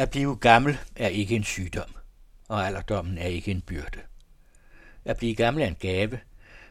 [0.00, 1.94] At blive gammel er ikke en sygdom,
[2.48, 4.00] og alderdommen er ikke en byrde.
[5.04, 6.20] At blive gammel er en gave,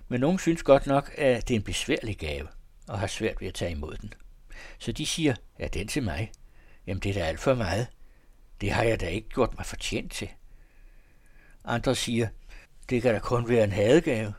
[0.07, 2.47] men nogen synes godt nok, at det er en besværlig gave,
[2.87, 4.13] og har svært ved at tage imod den.
[4.79, 6.31] Så de siger, er den til mig?
[6.87, 7.87] Jamen det er da alt for meget.
[8.61, 10.29] Det har jeg da ikke gjort mig fortjent til.
[11.65, 12.27] Andre siger,
[12.89, 14.33] det kan da kun være en hadegave.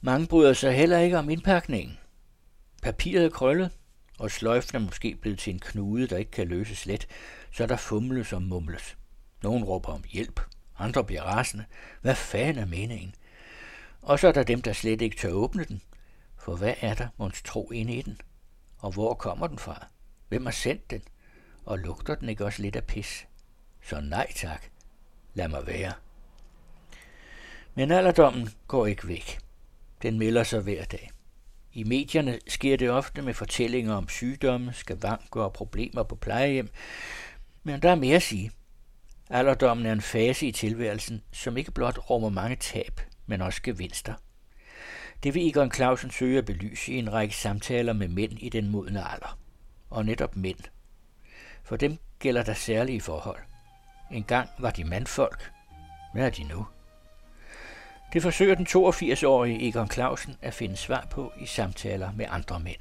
[0.00, 1.98] Mange bryder sig heller ikke om indpakningen.
[2.82, 3.70] Papiret er krøllet,
[4.18, 7.06] og sløjfen er måske blevet til en knude, der ikke kan løses let,
[7.52, 8.96] så der fumles og mumles.
[9.42, 10.40] Nogen råber om hjælp,
[10.78, 11.64] andre bliver rasende.
[12.00, 13.14] Hvad fanden er meningen?
[14.02, 15.82] Og så er der dem, der slet ikke tør åbne den.
[16.36, 18.20] For hvad er der, mons tro inde i den?
[18.78, 19.86] Og hvor kommer den fra?
[20.28, 21.02] Hvem har sendt den?
[21.64, 23.26] Og lugter den ikke også lidt af pis?
[23.82, 24.62] Så nej tak.
[25.34, 25.92] Lad mig være.
[27.74, 29.38] Men alderdommen går ikke væk.
[30.02, 31.10] Den melder sig hver dag.
[31.76, 36.68] I medierne sker det ofte med fortællinger om sygdomme, skavanker og problemer på plejehjem,
[37.62, 38.50] men der er mere at sige.
[39.30, 44.14] Alderdommen er en fase i tilværelsen, som ikke blot rummer mange tab, men også gevinster.
[45.22, 48.68] Det vil Egon Clausen søge at belyse i en række samtaler med mænd i den
[48.68, 49.38] modne alder.
[49.90, 50.58] Og netop mænd.
[51.62, 53.40] For dem gælder der særlige forhold.
[54.12, 55.50] En gang var de mandfolk.
[56.14, 56.66] Hvad er de nu?
[58.14, 62.80] Det forsøger den 82-årige Egon Clausen at finde svar på i samtaler med andre mænd.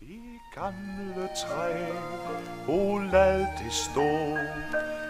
[0.00, 0.18] Det
[0.54, 1.72] gamle træ,
[2.68, 4.36] oh lad det stå,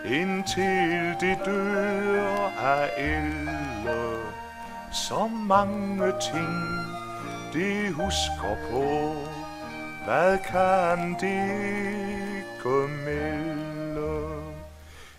[0.04, 4.18] indtil det dør af elde.
[4.92, 6.52] Så mange ting,
[7.52, 9.14] det husker på,
[10.04, 14.42] hvad kan det gå melde?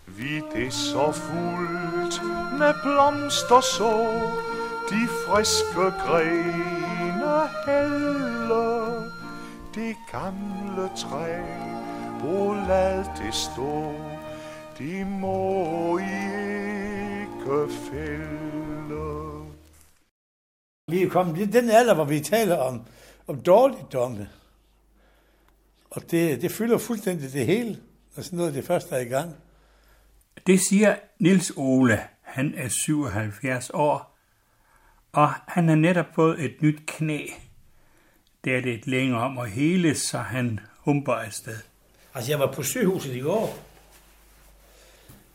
[0.08, 1.93] Vi det så fuldt
[2.64, 3.94] med blomster så,
[4.90, 9.04] de friske grene hælder.
[9.76, 11.42] Det gamle træ,
[12.20, 13.94] hvor lad det stå,
[14.80, 16.24] de må I
[17.22, 19.14] ikke fælde.
[20.92, 22.82] Vi er kommet i den alder, hvor vi taler om,
[23.28, 24.30] om dårligdomme.
[25.90, 27.80] Og det, det fylder fuldstændig det hele,
[28.16, 29.36] når sådan noget det første er i gang.
[30.48, 32.00] Det siger Nils Ole.
[32.34, 34.18] Han er 77 år,
[35.12, 37.26] og han har netop fået et nyt knæ.
[38.44, 41.58] Det er lidt længere om at hele, så han humper afsted.
[42.14, 43.60] Altså, jeg var på sygehuset i går,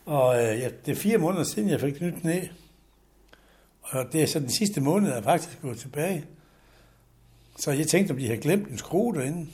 [0.05, 2.41] og øh, det er fire måneder siden, jeg fik nyt knæ.
[3.81, 6.25] Og det er så den sidste måned, jeg faktisk gået tilbage.
[7.57, 9.47] Så jeg tænkte, om de havde glemt en skrue derinde.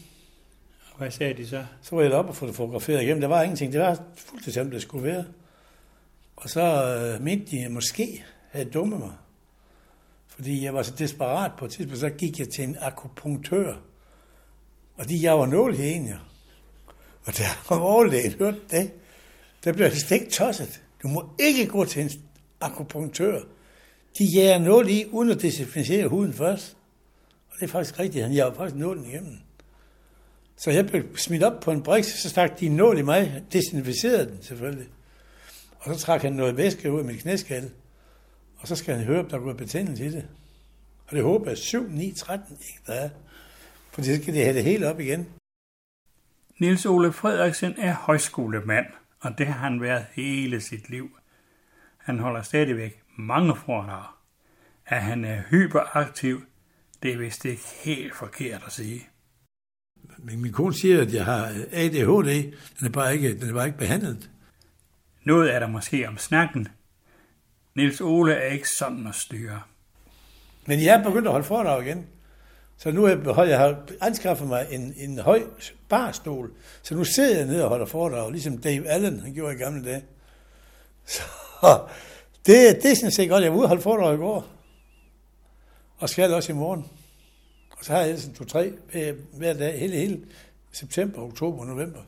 [0.97, 1.65] Hvad sagde de så?
[1.81, 3.21] Så var jeg deroppe og få det fotograferet igennem.
[3.21, 3.73] Der var ingenting.
[3.73, 5.25] Det var fuldstændig som det skulle være.
[6.35, 9.13] Og så øh, mente de, at jeg måske havde dummet mig.
[10.27, 13.75] Fordi jeg var så desperat på et tidspunkt, så gik jeg til en akupunktør.
[14.95, 15.75] Og de jeg var nål.
[17.25, 18.91] Og der var overlægen hørt det.
[19.63, 20.81] Der blev jeg stik tosset.
[21.03, 22.09] Du må ikke gå til en
[22.61, 23.41] akupunktør.
[24.17, 26.77] De jager nål i, uden at desinficere huden først.
[27.49, 28.23] Og det er faktisk rigtigt.
[28.23, 29.37] Han jager faktisk nålen igennem.
[30.57, 33.43] Så jeg blev smidt op på en briks, så stak de en nål i mig,
[33.53, 34.87] desinficerede den selvfølgelig.
[35.85, 37.71] Og så trak han noget væske ud af mit knæskal.
[38.57, 40.27] Og så skal han høre, om der går betændelse i det.
[41.07, 43.09] Og det håber jeg 7, 9, 13 ikke der er.
[43.91, 45.27] For så skal det have det helt op igen.
[46.59, 48.85] Niels Ole Frederiksen er højskolemand,
[49.19, 51.17] og det har han været hele sit liv.
[51.97, 54.05] Han holder stadigvæk mange foredrag.
[54.85, 56.41] At han er hyperaktiv,
[57.03, 59.07] det er vist ikke helt forkert at sige.
[60.17, 62.53] Men min kone siger, at jeg har ADHD.
[62.79, 64.29] Den er bare ikke, den er bare ikke behandlet.
[65.25, 66.67] Noget er der måske om snakken.
[67.75, 69.61] Niels Ole er ikke sådan at styre.
[70.65, 72.07] Men jeg er begyndt at holde foredrag igen.
[72.77, 75.43] Så nu er jeg, jeg har anskaffet mig en, en høj
[75.89, 76.51] barstol.
[76.81, 79.85] Så nu sidder jeg ned og holder foredrag, ligesom Dave Allen, han gjorde i gamle
[79.85, 80.03] dage.
[81.05, 81.21] Så
[82.45, 83.43] det, det er sådan set godt.
[83.43, 84.47] Jeg var ude og holde foredrag i går.
[85.97, 86.85] Og skal også i morgen.
[87.77, 88.73] Og så har jeg sådan to-tre
[89.33, 90.25] hver dag, hele, hele
[90.71, 91.99] september, oktober, november.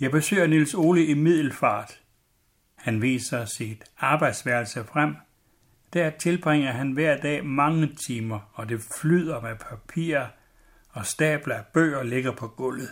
[0.00, 2.00] Jeg besøger Nils Ole i Middelfart.
[2.80, 5.14] Han viser sit arbejdsværelse frem.
[5.92, 10.26] Der tilbringer han hver dag mange timer, og det flyder med papirer,
[10.90, 12.90] og stabler af bøger ligger på gulvet.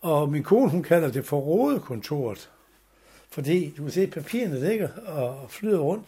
[0.00, 2.50] Og min kone, hun kalder det for rodekontoret.
[3.30, 6.06] Fordi du kan se, at papirerne ligger og flyder rundt.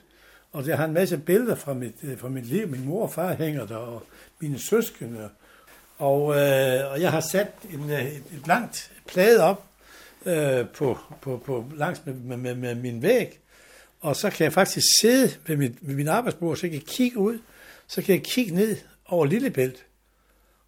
[0.53, 2.69] Og der har en masse billeder fra mit, øh, fra mit liv.
[2.69, 4.03] Min mor og far hænger der, og
[4.41, 5.31] mine søskende.
[5.99, 9.70] Og, øh, og jeg har sat en, øh, et, et langt plade op
[10.27, 13.41] øh, på, på, på, langs med, med, med, med min væg.
[14.01, 17.19] Og så kan jeg faktisk sidde ved mit, ved min arbejdsbord, så jeg kan kigge
[17.19, 17.39] ud.
[17.87, 18.77] Så kan jeg kigge ned
[19.07, 19.87] over Lillebælt.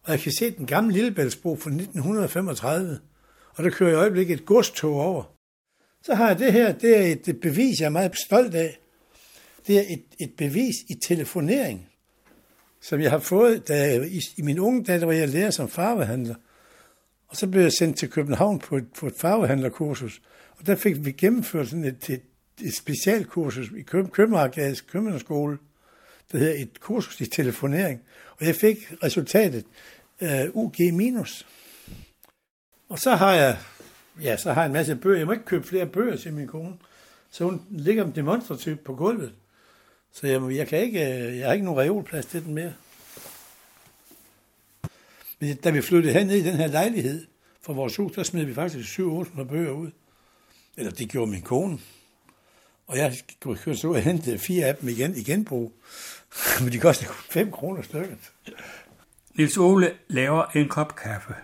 [0.03, 3.01] Og jeg kan se den gamle Lillebæltsbro fra 1935.
[3.55, 5.33] og der kører i øjeblikket et godstog over.
[6.03, 8.79] Så har jeg det her, det er et bevis, jeg er meget stolt af.
[9.67, 11.89] Det er et, et bevis i telefonering,
[12.81, 15.69] som jeg har fået da jeg, i, i min unge dag, hvor jeg lærer som
[15.69, 16.35] farvehandler.
[17.33, 20.23] Og så blev jeg sendt til København på et, på et farvehandlerkursus.
[20.59, 22.23] Og der fik vi gennemført sådan et, et,
[22.63, 25.59] et specialkursus i Køb, Københavns Københavnsskole,
[26.33, 28.01] der hedder et kursus i telefonering.
[28.41, 29.65] Og jeg fik resultatet
[30.21, 31.47] øh, UG minus.
[32.89, 33.59] Og så har jeg,
[34.23, 35.19] ja, så har jeg en masse bøger.
[35.19, 36.75] Jeg må ikke købe flere bøger til min kone.
[37.31, 39.33] Så hun ligger demonstrativt på gulvet.
[40.13, 42.73] Så jeg, jeg, kan ikke, øh, jeg har ikke nogen reolplads til den mere.
[45.43, 47.27] Men da vi flyttede hen i den her lejlighed
[47.63, 49.91] fra vores hus, der smed vi faktisk 700 bøger ud.
[50.77, 51.79] Eller det gjorde min kone.
[52.87, 55.73] Og jeg kunne så og hente fire af dem igen i genbrug.
[56.63, 58.33] Men de koster 5 kroner stykket.
[59.35, 61.35] Nils Ole laver en kop kaffe.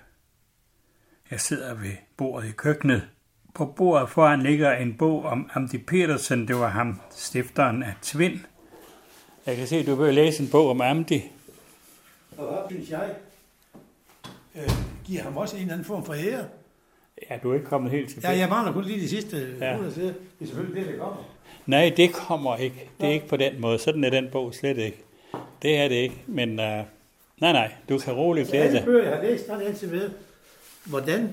[1.30, 3.08] Jeg sidder ved bordet i køkkenet.
[3.54, 6.48] På bordet foran ligger en bog om Amdi Petersen.
[6.48, 8.38] Det var ham, stifteren af Tvind.
[9.46, 11.22] Jeg kan se, at du vil læse en bog om Amdi.
[12.36, 13.14] Og hvad synes jeg,
[14.62, 14.70] øh,
[15.04, 16.44] giver ham også en eller anden form for ære.
[17.30, 19.70] Ja, du er ikke kommet helt til Ja, jeg mangler kun lige de sidste Ja.
[19.70, 20.06] 100 sider.
[20.12, 21.22] Det er selvfølgelig det, der kommer.
[21.66, 22.90] Nej, det kommer ikke.
[23.00, 23.78] Det er ikke på den måde.
[23.78, 25.02] Sådan er den bog slet ikke.
[25.62, 26.22] Det er det ikke.
[26.26, 26.84] Men uh, nej,
[27.40, 28.84] nej, du kan roligt Så alle læse.
[28.84, 30.10] bøger, jeg har læst, der er altid ved,
[30.84, 31.32] hvordan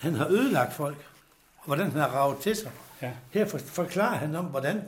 [0.00, 0.96] han har ødelagt folk,
[1.58, 2.70] og hvordan han har ravet til sig.
[3.02, 3.10] Ja.
[3.30, 4.82] Her for, forklarer han om, hvordan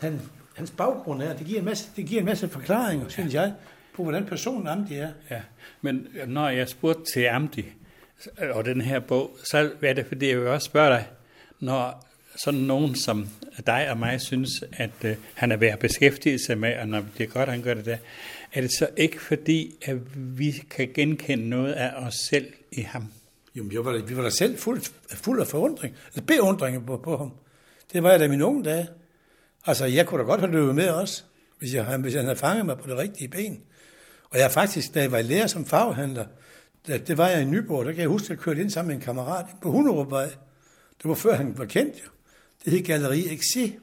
[0.00, 0.20] han,
[0.56, 1.36] hans baggrund er.
[1.36, 3.52] Det giver en masse, det giver en masse forklaringer, synes jeg,
[4.00, 5.10] på hvordan personen Amdi er.
[5.30, 5.40] Ja,
[5.80, 7.64] men når jeg spurgte til Amdi
[8.52, 11.06] og den her bog, så er det fordi, jeg vil også spørge dig,
[11.60, 12.06] når
[12.36, 13.28] sådan nogen som
[13.66, 17.02] dig og mig synes, at øh, han er værd at beskæftige sig med, og når
[17.18, 17.96] det er godt, han gør det der,
[18.52, 23.12] er det så ikke fordi, at vi kan genkende noget af os selv i ham?
[23.54, 27.16] Jo, jeg var, vi var da selv fuld, fuld af forundring, eller beundring på, på
[27.16, 27.32] ham.
[27.92, 28.88] Det var jeg da i mine unge dage.
[29.66, 31.22] Altså, jeg kunne da godt have løbet med også,
[31.60, 33.62] hvis, jeg, hvis han havde fanget mig på det rigtige ben.
[34.30, 36.26] Og jeg faktisk, da jeg var lærer som faghandler,
[36.86, 38.88] da, det var jeg i Nyborg, der kan jeg huske, at jeg kørte ind sammen
[38.88, 40.26] med en kammerat på Hunderupvej.
[41.02, 42.10] Det var før han var kendt jo.
[42.64, 43.74] Det hed Galleri XC.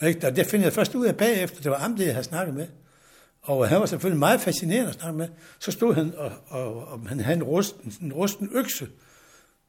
[0.00, 2.24] Og jeg, der, finder jeg først ud af bagefter, det var ham, det jeg havde
[2.24, 2.66] snakket med.
[3.42, 5.28] Og han var selvfølgelig meget fascinerende at snakke med.
[5.58, 8.88] Så stod han, og, og, og han havde en rusten, en rusten økse.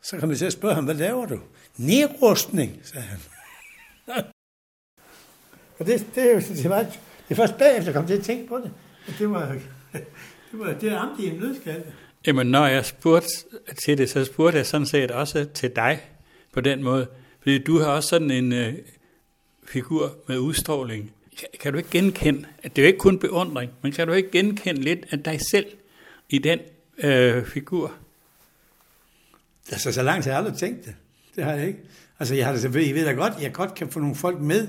[0.01, 1.39] Så kom jeg til at spørge ham, hvad laver du?
[1.77, 3.19] Nedrustning, sagde han.
[5.79, 6.99] og det, det, er det, var, det
[7.29, 8.71] er først bagefter, jeg kom til at tænke på det.
[9.19, 9.55] Det var,
[10.51, 11.83] det var det er Amdi i en nødskal.
[12.27, 13.27] Jamen, når jeg spurgte
[13.83, 16.01] til det, så spurgte jeg sådan set også til dig
[16.53, 17.07] på den måde.
[17.39, 18.73] Fordi du har også sådan en øh,
[19.63, 21.11] figur med udstråling.
[21.39, 24.13] Kan, kan du ikke genkende, at det er jo ikke kun beundring, men kan du
[24.13, 25.65] ikke genkende lidt af dig selv
[26.29, 26.59] i den
[26.97, 27.93] øh, figur?
[29.71, 30.95] Altså, så langt har jeg aldrig tænkt det.
[31.35, 31.79] Det har jeg ikke.
[32.19, 34.39] Altså, jeg har det selvfølgelig, jeg ved da godt, jeg godt kan få nogle folk
[34.39, 34.67] med,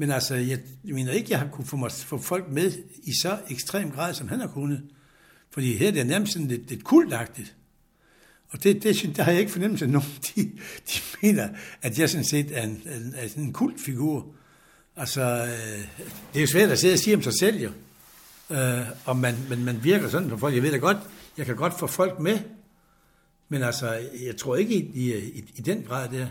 [0.00, 3.12] men altså, jeg, jeg mener ikke, jeg har kunne få, mig, få folk med i
[3.22, 4.82] så ekstrem grad, som han har kunnet.
[5.50, 7.54] Fordi her er det nærmest sådan lidt, lidt kultagtigt.
[8.48, 10.42] Og det, det, synes, der har jeg ikke fornemmelse af, nogen de,
[10.88, 11.48] de mener,
[11.82, 14.26] at jeg sådan set er, en, en, er sådan en kultfigur.
[14.96, 15.84] Altså, øh,
[16.32, 17.70] det er jo svært at sidde og sige om sig selv, jo.
[18.56, 20.54] Øh, og man, men man virker sådan på folk.
[20.54, 20.98] Jeg ved da godt,
[21.38, 22.38] jeg kan godt få folk med,
[23.48, 26.26] men altså, jeg tror ikke i, i, i, i den grad der.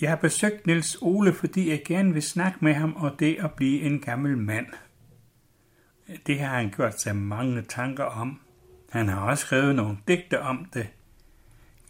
[0.00, 3.52] Jeg har besøgt Niels Ole, fordi jeg gerne vil snakke med ham og det at
[3.52, 4.66] blive en gammel mand.
[6.26, 8.40] Det har han gjort sig mange tanker om.
[8.90, 10.88] Han har også skrevet nogle digte om det.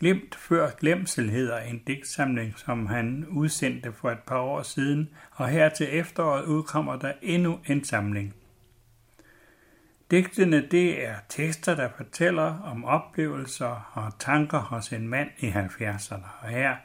[0.00, 5.48] Glemt før glemsel hedder en digtsamling, som han udsendte for et par år siden, og
[5.48, 8.34] her til efteråret udkommer der endnu en samling.
[10.10, 16.26] Digtene det er tekster, der fortæller om oplevelser og tanker hos en mand i 70'erne.
[16.42, 16.76] Og her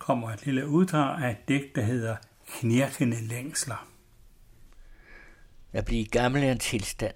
[0.00, 2.16] kommer et lille uddrag af et digt, der hedder
[2.46, 3.88] Knirkende længsler.
[5.72, 7.14] At blive gammel er en tilstand.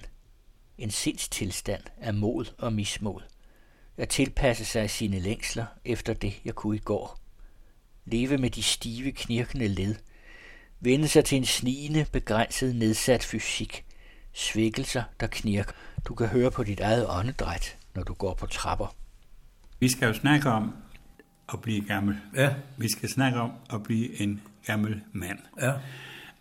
[0.79, 3.23] En sindstilstand af mod og mismod.
[3.97, 7.19] At tilpasse sig sine længsler efter det, jeg kunne i går.
[8.05, 9.95] Leve med de stive, knirkende led.
[10.81, 13.85] Vende sig til en snigende, begrænset, nedsat fysik.
[14.33, 15.73] Svækkelser, der knirker.
[16.05, 18.97] Du kan høre på dit eget åndedræt, når du går på trapper.
[19.81, 20.77] Vi skal jo snakke om
[21.53, 22.17] at blive gammel.
[22.37, 25.39] Ja, Vi skal snakke om at blive en gammel mand.
[25.63, 25.73] ja.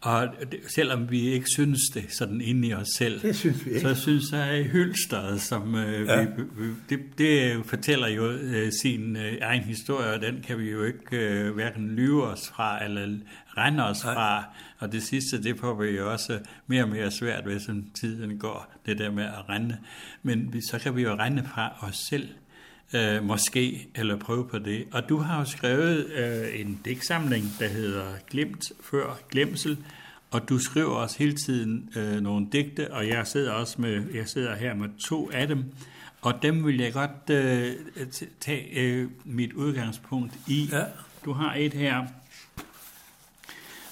[0.01, 0.27] Og
[0.75, 3.81] selvom vi ikke synes det sådan inde i os selv, Det synes vi ikke.
[3.81, 6.21] så synes jeg, at Hylstad, som øh, ja.
[6.21, 10.69] vi, vi, det, det fortæller jo øh, sin øh, egen historie, og den kan vi
[10.71, 13.17] jo ikke øh, hverken lyve os fra eller
[13.57, 14.13] rende os Nej.
[14.13, 14.43] fra.
[14.79, 18.37] Og det sidste, det får vi jo også mere og mere svært ved, som tiden
[18.37, 19.77] går, det der med at rende.
[20.23, 22.27] Men vi, så kan vi jo rende fra os selv,
[22.93, 24.87] øh, måske, eller prøve på det.
[24.91, 29.77] Og du har jo skrevet øh, en digtsamling, der hedder Glimt før glemsel,
[30.31, 34.27] og du skriver også hele tiden øh, nogle digte, og jeg sidder også med, jeg
[34.27, 35.65] sidder her med to af dem,
[36.21, 37.75] og dem vil jeg godt øh,
[38.39, 40.69] tage øh, mit udgangspunkt i.
[40.71, 40.83] Ja.
[41.25, 42.05] Du har et her,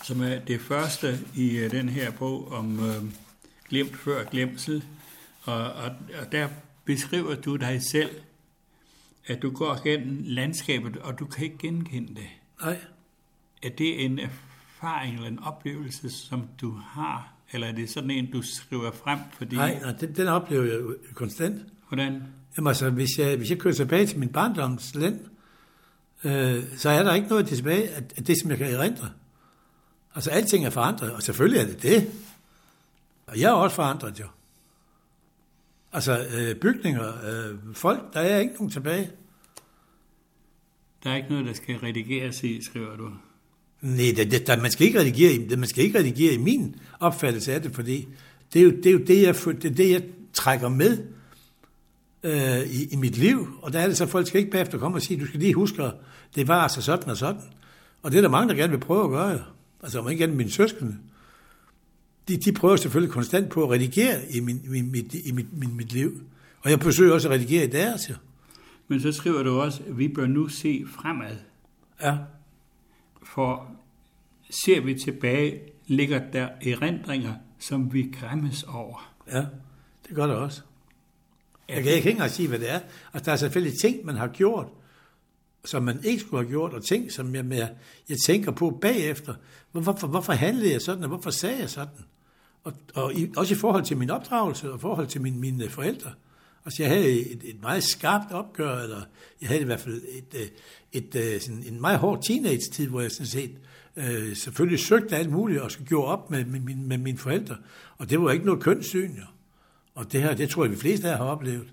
[0.04, 3.04] som er det første i øh, den her bog om øh,
[3.70, 4.84] glimt før glemsel,
[5.44, 5.92] og, og,
[6.22, 6.48] og der
[6.86, 8.10] beskriver du dig selv,
[9.32, 12.28] at du går gennem landskabet, og du kan ikke genkende det.
[12.62, 12.78] Nej.
[13.64, 18.32] Er det en erfaring eller en oplevelse, som du har, eller er det sådan en,
[18.32, 19.56] du skriver frem, fordi...
[19.56, 21.66] Nej, nej den, den oplever jeg jo konstant.
[21.88, 22.24] Hvordan?
[22.58, 25.20] Jamen altså, hvis jeg, hvis jeg kører tilbage til min barndoms land,
[26.24, 29.10] øh, så er der ikke noget tilbage af af det, som jeg kan erindre.
[30.16, 32.12] Altså, alting er forandret, og selvfølgelig er det det.
[33.28, 34.26] Og jeg er også forandret jo.
[35.94, 39.12] Altså, øh, bygninger, øh, folk, der er ikke nogen tilbage.
[41.04, 43.10] Der er ikke noget, der skal redigeres i, skriver du.
[43.82, 46.76] Nej, det, det, der, man, skal ikke redigere, i- man skal ikke redigere i min
[47.00, 48.08] opfattelse af det, fordi
[48.54, 50.04] det er jo det, er jo det, jeg, det, er det, jeg
[50.34, 50.98] trækker med
[52.24, 53.48] øh, i, i mit liv.
[53.62, 55.54] Og der er det så, folk skal ikke bagefter komme og sige, du skal lige
[55.54, 55.94] huske, at
[56.36, 57.42] det var altså sådan og sådan.
[58.04, 59.44] Og det er der mange, der gerne vil prøve at gøre.
[59.84, 60.98] Altså, om ikke andet mine søskende.
[62.28, 65.76] De, de prøver selvfølgelig konstant på at redigere i, min, min, mit, i mit, min,
[65.78, 66.22] mit liv.
[66.62, 68.10] Og jeg forsøger også at redigere i deres.
[68.10, 68.16] Jo.
[68.92, 71.36] Men så skriver du også, at vi bør nu se fremad,
[72.02, 72.18] Ja.
[73.24, 73.72] for
[74.50, 79.14] ser vi tilbage, ligger der erindringer, som vi græmmes over.
[79.32, 79.46] Ja,
[80.08, 80.62] det gør det også.
[81.70, 82.80] Jeg kan, ikke engang sige, hvad det er.
[83.14, 84.68] Altså, der er selvfølgelig ting, man har gjort,
[85.66, 87.72] som man ikke skulle have gjort, og ting, som jeg, jeg,
[88.10, 89.34] jeg tænker på bagefter.
[89.72, 92.06] Hvor- Hvorfor, hvorfor handlede jeg sådan, og hvorfor sagde jeg sådan?
[92.64, 95.70] Og, og i, også i forhold til min opdragelse, og i forhold til min, mine
[95.70, 96.12] forældre.
[96.66, 99.02] Altså, jeg havde et, et meget skarpt opgør, eller
[99.42, 100.48] jeg havde i hvert fald et, øh,
[100.92, 103.52] et, et, sådan en meget hård teenage-tid, hvor jeg sådan set
[103.96, 107.58] øh, selvfølgelig søgte alt muligt, og så gjorde op med, med, med, med mine forældre.
[107.98, 109.26] Og det var ikke noget kønssyn, jo.
[109.96, 111.68] Og det her, det tror jeg, vi fleste af jer har oplevet.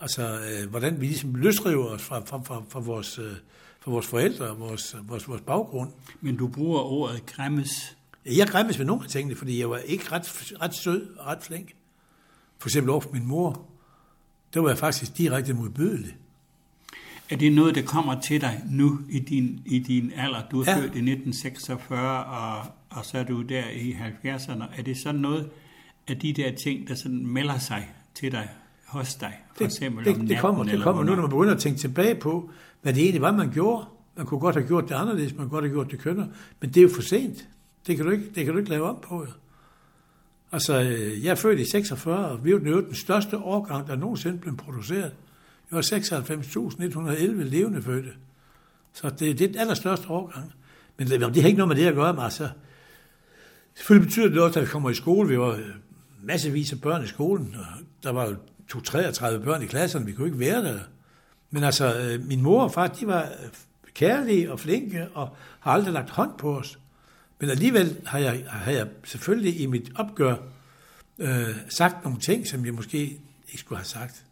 [0.00, 3.32] Altså, øh, hvordan vi ligesom løsriver os fra, fra, fra, fra, vores, øh,
[3.80, 5.90] fra vores forældre og vores, vores, vores baggrund.
[6.20, 7.96] Men du bruger ordet græmmes.
[8.26, 11.42] Jeg græmmes ved nogle af tingene, fordi jeg var ikke ret, ret sød og ret
[11.42, 11.74] flink.
[12.58, 13.66] For eksempel over for min mor.
[14.56, 16.16] Der var jeg faktisk direkte modbydelig.
[17.30, 20.42] Er det noget, der kommer til dig nu i din, i din alder?
[20.50, 20.76] Du er Ja.
[20.76, 24.78] født i 1946, og, og så er du der i 70'erne.
[24.78, 25.48] Er det sådan noget
[26.08, 28.48] af de der ting, der sådan melder sig til dig,
[28.86, 29.32] hos dig?
[29.48, 31.60] For Det, eksempel om det, natten det kommer, det kommer nu, når man begynder at
[31.60, 32.50] tænke tilbage på,
[32.82, 33.84] hvad det egentlig var, man gjorde.
[34.16, 36.26] Man kunne godt have gjort det anderledes, man kunne godt have gjort det kønner,
[36.60, 37.48] men det er jo for sent.
[37.86, 39.14] Det kan du ikke, det kan du ikke lave om på.
[39.24, 39.30] Jo.
[40.52, 43.86] Altså, øh, jeg er født i 46, og vi er jo den den største årgang,
[43.86, 45.12] der nogensinde blev produceret.
[45.70, 48.10] Vi var 96.111 levende fødte.
[48.92, 50.52] Så det, det er den allerstørste årgang.
[50.98, 52.48] Men det, det har ikke noget med det at gøre, men altså,
[53.74, 55.28] selvfølgelig betyder det også, at vi kommer i skole.
[55.28, 55.60] Vi var øh,
[56.22, 57.64] massevis af børn i skolen, og
[58.02, 60.78] der var jo 33 børn i klasserne, vi kunne ikke være der.
[61.50, 63.48] Men altså, øh, min mor og far, de var øh,
[63.94, 66.78] kærlige og flinke, og har aldrig lagt hånd på os.
[67.38, 70.36] Men alligevel har jeg, har jeg selvfølgelig i mit opgør
[71.18, 72.98] øh, sagt nogle ting, som jeg måske
[73.48, 74.24] ikke skulle have sagt.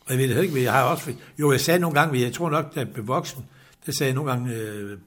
[0.00, 1.14] Og jeg ved det ikke, men jeg har også...
[1.38, 3.44] Jo, jeg sagde nogle gange, men jeg tror nok, da jeg blev voksen,
[3.86, 4.98] der sagde jeg nogle gange, øh,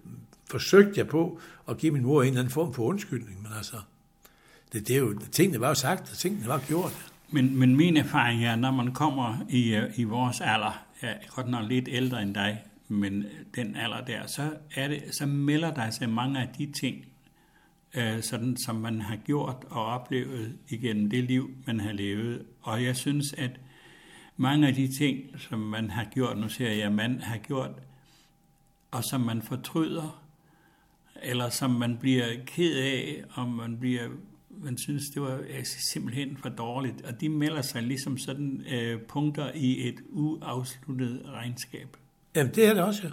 [0.49, 1.39] forsøgte jeg på
[1.69, 3.75] at give min mor en eller anden form for undskyldning, men altså,
[4.73, 7.11] det, det er jo, tingene var jo sagt, og tingene var gjort.
[7.29, 11.35] Men, men min erfaring er, når man kommer i, øh, i vores alder, jeg er
[11.35, 15.73] godt nok lidt ældre end dig, men den alder der, så, er det, så melder
[15.73, 17.05] der sig mange af de ting,
[17.93, 22.45] øh, sådan som man har gjort og oplevet igennem det liv, man har levet.
[22.61, 23.59] Og jeg synes, at
[24.37, 27.71] mange af de ting, som man har gjort, nu ser jeg, man har gjort,
[28.91, 30.23] og som man fortryder,
[31.23, 34.09] eller som man bliver ked af, og man bliver
[34.61, 37.01] man synes, det var øh, simpelthen for dårligt.
[37.01, 41.97] Og de melder sig ligesom sådan øh, punkter i et uafsluttet regnskab.
[42.39, 43.09] Jamen, det er det også, ja.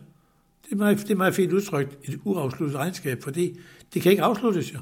[0.65, 3.61] Det er meget, det er meget fint udtrykt, et uafsluttet regnskab, fordi
[3.95, 4.79] det kan ikke afsluttes, jo.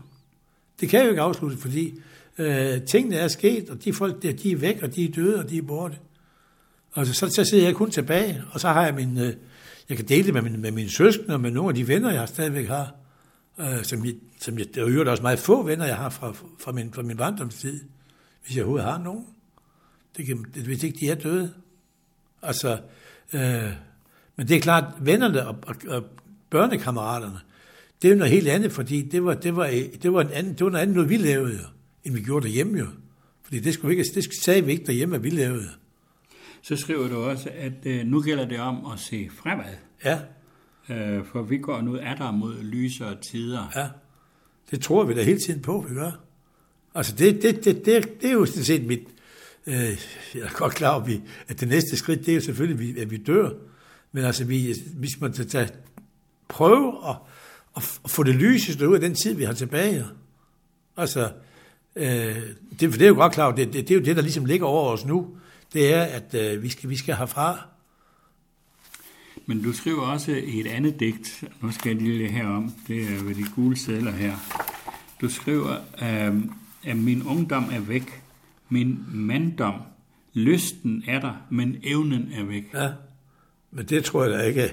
[0.80, 1.94] Det kan jo ikke afsluttes, fordi
[2.38, 5.38] øh, tingene er sket, og de folk der, de er væk, og de er døde,
[5.38, 5.96] og de er borte.
[6.92, 9.32] Og så, så sidder jeg kun tilbage, og så har jeg min, øh,
[9.88, 12.12] jeg kan dele det med, min, med mine søskende, og med nogle af de venner,
[12.12, 12.94] jeg stadigvæk har.
[13.58, 16.32] øh, som, jeg, som jeg, der er jo også meget få venner, jeg har fra,
[16.60, 17.80] fra, min, fra min barndomstid,
[18.44, 19.26] hvis jeg overhovedet har nogen.
[20.16, 21.52] Det kan, det, hvis ikke de er døde.
[22.42, 22.78] Altså,
[23.32, 23.72] øh,
[24.36, 26.04] men det er klart, vennerne og, og, og
[26.50, 27.38] børnekammeraterne,
[28.02, 29.70] det er jo noget helt andet, fordi det var, det var,
[30.02, 31.60] det var, en anden, det var noget andet, noget vi lavede,
[32.04, 32.86] end vi gjorde derhjemme jo.
[33.42, 35.68] Fordi det, skulle ikke, det sagde vi ikke derhjemme, at vi lavede.
[36.62, 39.74] Så skriver du også, at øh, nu gælder det om at se fremad.
[40.04, 40.18] Ja,
[40.90, 43.72] Øh, for vi går nu er der mod lysere tider.
[43.76, 43.88] ja.
[44.70, 46.10] Det tror vi da hele tiden på, vi gør.
[46.94, 49.00] Altså, det, det, det, det, det er jo sådan set mit...
[49.66, 49.74] Øh,
[50.34, 53.16] jeg er godt klar over, at det næste skridt, det er jo selvfølgelig, at vi
[53.16, 53.50] dør.
[54.14, 55.68] Men altså, vi, vi skal tage,
[56.48, 57.16] prøve at,
[57.76, 60.04] at få det lyseste ud af den tid, vi har tilbage.
[60.96, 61.32] Altså,
[61.96, 62.36] øh,
[62.80, 64.22] det, for det er jo godt klar over, det, det, det er jo det, der
[64.22, 65.36] ligesom ligger over os nu.
[65.72, 67.66] Det er, at øh, vi, skal, vi skal herfra.
[69.46, 73.24] Men du skriver også i et andet digt, nu skal jeg lige herom, det er
[73.24, 74.36] ved de gule sædler her.
[75.20, 76.42] Du skriver, øh,
[76.84, 78.22] at min ungdom er væk,
[78.68, 79.74] min manddom,
[80.34, 82.74] lysten er der, men evnen er væk.
[82.74, 82.90] Ja.
[83.74, 84.70] Men det tror jeg da ikke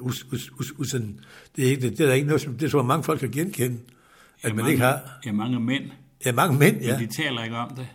[0.00, 0.90] uh, us, us, us, us,
[1.56, 3.30] det, er ikke, det, er der ikke noget, som, det tror jeg mange folk kan
[3.30, 3.78] genkende,
[4.42, 5.20] at Ja, man mange, ikke har.
[5.26, 5.84] Ja, mange mænd,
[6.26, 6.86] Ja, mange mænd, ja.
[6.86, 6.98] ja.
[6.98, 7.86] men de taler ikke om det.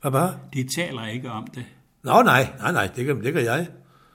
[0.00, 0.38] Hvad bare?
[0.54, 1.64] De taler ikke om det.
[2.02, 3.68] Nå, nej, nej, nej, det gør, det gør jeg.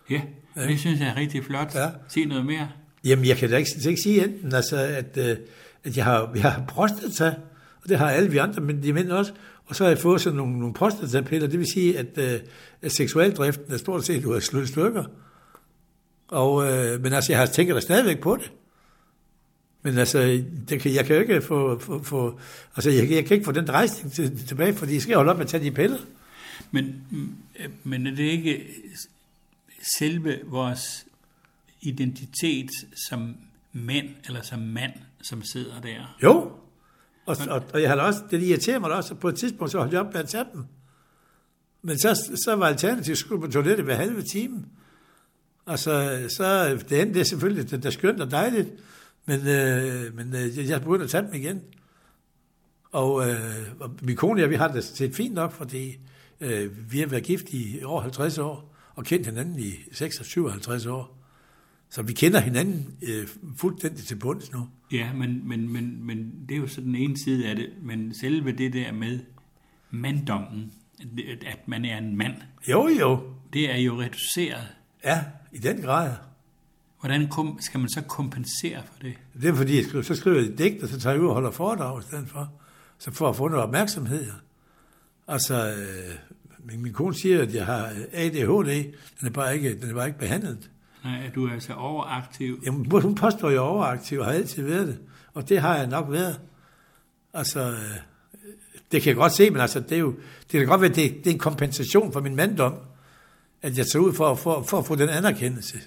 [0.09, 0.21] Ja,
[0.55, 1.75] det synes jeg er rigtig flot.
[1.75, 1.89] Ja.
[2.07, 2.69] Sig noget mere.
[3.03, 5.37] Jamen, jeg kan da ikke, ikke sige enten, altså, at, øh,
[5.83, 7.35] at jeg har, jeg har prostata,
[7.83, 9.31] og det har alle vi andre, men de mænd også,
[9.65, 12.39] og så har jeg fået sådan nogle, nogle prostatapiller, det vil sige, at, øh,
[12.81, 15.03] at seksualdriften er stort set ud af slået stykker.
[16.27, 18.51] Og, øh, men altså, jeg har tænkt da stadigvæk på det.
[19.81, 22.39] Men altså, det kan, jeg kan jo ikke få, få, få
[22.75, 25.37] altså, jeg, jeg kan ikke få den rejsning til, tilbage, fordi jeg skal holde op
[25.37, 25.99] med at tage de piller.
[26.71, 27.35] Men, mm,
[27.83, 28.67] men er det ikke
[29.99, 31.05] selve vores
[31.81, 32.69] identitet
[33.09, 33.35] som
[33.73, 36.17] mænd, eller som mand, som sidder der?
[36.23, 36.51] Jo,
[37.25, 39.77] og, og, og jeg har også, det irriterer mig også, at på et tidspunkt så
[39.77, 40.65] holdt jeg op med at tage dem.
[41.81, 44.65] Men så, så var alternativet at skulle på toilettet hver halve time.
[45.67, 48.69] Altså, så det endte det er selvfølgelig, det er skønt og dejligt,
[49.25, 51.61] men, øh, men øh, jeg begyndte at tage dem igen.
[52.91, 53.35] Og, øh,
[53.79, 55.97] og min kone og jeg, vi har det set fint nok, fordi
[56.41, 61.17] øh, vi har været gift i over 50 år, og kendt hinanden i 56 år.
[61.89, 63.27] Så vi kender hinanden øh,
[63.57, 64.67] fuldstændig til bunds nu.
[64.91, 67.69] Ja, men, men, men, men det er jo så den ene side af det.
[67.81, 69.19] Men selve det der med
[69.91, 70.71] manddommen,
[71.47, 72.33] at man er en mand,
[72.69, 73.19] Jo, jo.
[73.53, 74.67] det er jo reduceret.
[75.03, 76.11] Ja, i den grad.
[76.99, 79.13] Hvordan kom, skal man så kompensere for det?
[79.41, 81.27] Det er fordi, jeg skriver, så skriver jeg et digt, og så tager jeg ud
[81.27, 82.51] og holder foredrag i stedet for.
[82.97, 84.31] Så for at få noget opmærksomhed.
[85.27, 86.15] Altså, øh,
[86.63, 88.93] min, min kone siger, at jeg har ADHD.
[89.19, 90.69] Den er bare ikke, den er bare ikke behandlet.
[91.03, 92.61] Nej, at du er altså overaktiv.
[92.65, 94.99] Jamen, hun påstår, at jeg er overaktiv, og har altid været det.
[95.33, 96.39] Og det har jeg nok været.
[97.33, 97.97] Altså, øh,
[98.91, 100.15] det kan jeg godt se, men altså, det, er jo,
[100.51, 102.73] det kan godt være, det, det er en kompensation for min manddom,
[103.61, 105.79] at jeg tager ud for, for, for at få den anerkendelse,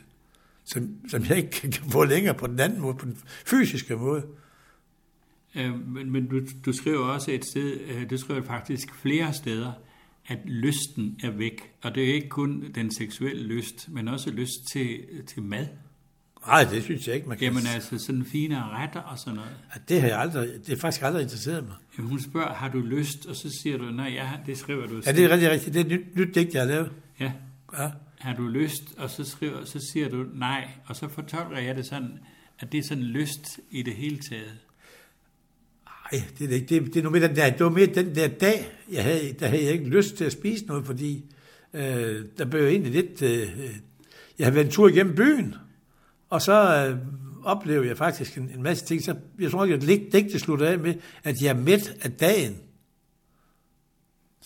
[0.65, 4.23] som, som jeg ikke kan få længere på den anden måde, på den fysiske måde.
[5.55, 9.73] Øh, men men du, du skriver også et sted, øh, du skriver faktisk flere steder,
[10.27, 11.73] at lysten er væk.
[11.83, 15.67] Og det er ikke kun den seksuelle lyst, men også lyst til, til mad.
[16.47, 17.45] Nej, det synes jeg ikke, man kan.
[17.45, 19.51] Jamen altså sådan fine retter og sådan noget.
[19.75, 21.75] Ja, Det har jeg aldrig, det er faktisk aldrig interesseret mig.
[21.99, 23.27] Jamen, hun spørger, har du lyst?
[23.27, 25.03] Og så siger du, nej, ja, det skriver du.
[25.07, 25.75] Ja, det er rigtig rigtigt.
[25.75, 26.91] Det er et nyt, nyt digt, jeg har lavet.
[27.21, 27.33] Ja,
[27.79, 27.91] Ja.
[28.19, 28.95] har du lyst?
[28.97, 30.69] Og så, skriver, så siger du nej.
[30.87, 32.19] Og så fortolker jeg det sådan,
[32.59, 34.59] at det er sådan lyst i det hele taget.
[35.85, 36.67] Nej, det er det ikke.
[36.67, 39.33] Det, det, er nu mere den der, det var mere den der dag, jeg havde,
[39.33, 41.25] der havde jeg ikke lyst til at spise noget, fordi
[41.75, 43.23] øh, der blev egentlig lidt...
[43.23, 43.49] Øh,
[44.39, 45.55] jeg havde været en tur igennem byen,
[46.29, 46.99] og så øh,
[47.45, 49.03] oplevede jeg faktisk en, en masse ting.
[49.03, 52.13] Så jeg tror ikke, at digt digt slutter af med, at jeg er mæt af
[52.13, 52.57] dagen.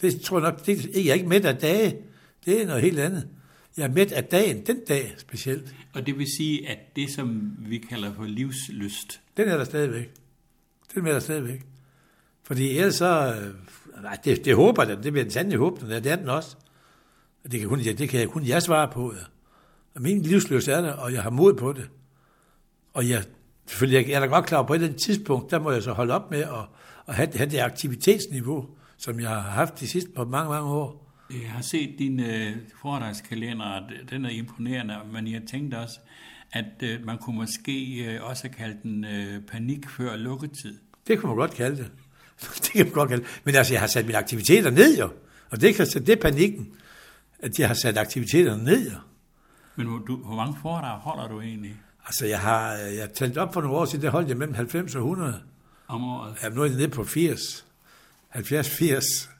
[0.01, 1.97] Det tror jeg nok, det, jeg er ikke mæt af dage.
[2.47, 3.29] Det er noget helt andet.
[3.77, 5.75] Jeg er mæt af dagen, den dag specielt.
[5.95, 10.11] Og det vil sige, at det, som vi kalder for livslyst, Den er der stadigvæk.
[10.95, 11.67] Den er der stadigvæk.
[12.43, 13.35] Fordi ellers så...
[13.41, 13.55] øh,
[14.03, 16.01] Nej, det, det håber jeg, det vil jeg sandelig håbe, den er.
[16.01, 16.57] Det er den også.
[17.45, 19.13] Og det kan, kun, det kan kun jeg svare på.
[19.13, 19.25] Ja.
[19.95, 21.89] Og min livsløs er der, og jeg har mod på det.
[22.95, 23.25] Og jeg,
[23.67, 25.83] selvfølgelig, jeg, er da godt klar over, på et eller andet tidspunkt, der må jeg
[25.83, 26.49] så holde op med at,
[27.09, 31.04] at have, have det aktivitetsniveau, som jeg har haft de sidste på mange, mange år.
[31.31, 35.99] Jeg har set din øh, foredragskalender, og den er imponerende, men jeg tænkte også,
[36.53, 40.79] at øh, man kunne måske øh, også kalde den øh, panik før lukketid.
[41.07, 41.91] Det kunne man godt kalde det.
[42.63, 43.41] det kan man godt kalde det.
[43.45, 45.11] Men altså, jeg har sat mine aktiviteter ned jo.
[45.51, 46.69] Og det, kan, det er panikken,
[47.39, 48.97] at jeg har sat aktiviteterne ned jo.
[49.77, 51.77] Men hvor, du, hvor mange foredrag holder du egentlig?
[52.07, 54.95] Altså, jeg har jeg talt op for nogle år siden, der holdt jeg mellem 90
[54.95, 55.43] og 100.
[55.89, 56.37] Om året.
[56.43, 57.67] Ja, nu er jeg nede på 80.
[58.35, 59.34] 70-80.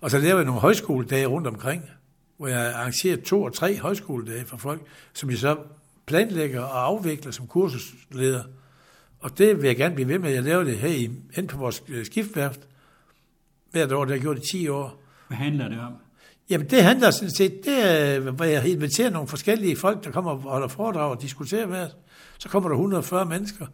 [0.00, 1.90] Og så laver jeg nogle højskoledage rundt omkring,
[2.36, 4.82] hvor jeg arrangerer to og tre højskoledage for folk,
[5.12, 5.56] som jeg så
[6.06, 8.42] planlægger og afvikler som kursusleder.
[9.20, 10.30] Og det vil jeg gerne blive ved med.
[10.30, 12.60] Jeg laver det her i, hen på vores øh, skiftværft.
[13.70, 15.02] Hvert år, det har jeg gjort i 10 år.
[15.28, 15.92] Hvad handler det om?
[16.50, 20.30] Jamen det handler sådan set, det er, hvor jeg inviterer nogle forskellige folk, der kommer
[20.30, 21.96] og holder foredrag og diskuterer med os.
[22.38, 23.66] Så kommer der 140 mennesker.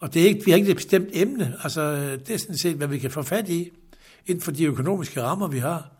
[0.00, 1.54] Og det er ikke, vi har ikke et bestemt emne.
[1.62, 3.70] Altså, det er sådan set, hvad vi kan få fat i,
[4.26, 5.90] inden for de økonomiske rammer, vi har.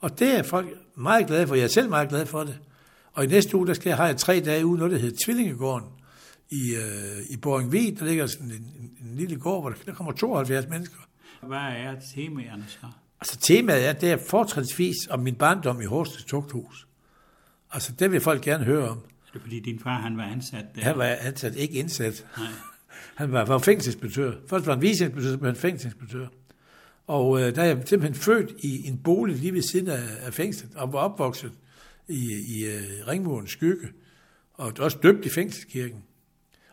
[0.00, 1.54] Og det er folk meget glade for.
[1.54, 2.58] Jeg er selv meget glad for det.
[3.12, 5.88] Og i næste uge, der skal jeg have tre dage ude, noget der hedder Tvillingegården
[6.50, 7.98] i, øh, i Boringvig.
[7.98, 10.96] Der ligger sådan en, en, en lille gård, hvor der, der kommer 72 mennesker.
[11.42, 12.86] Hvad er temaerne så?
[13.20, 16.86] Altså temaet er, det er fortrinsvis om min barndom i Horsens Tugthus.
[17.72, 18.98] Altså det vil folk gerne høre om.
[18.98, 20.82] Er det fordi din far han var ansat der?
[20.82, 22.26] Han var ansat, ikke indsat.
[22.38, 22.46] Nej.
[23.14, 24.32] Han var, var fængselsinspektør.
[24.48, 26.26] Først var han viceinspektør, så blev han fængselsinspektør.
[27.06, 30.34] Og øh, der er jeg simpelthen født i en bolig lige ved siden af, af
[30.34, 31.52] fængslet, og var opvokset
[32.08, 33.88] i, i øh, uh, Ringmurens skygge,
[34.54, 36.02] og også døbt i fængselskirken.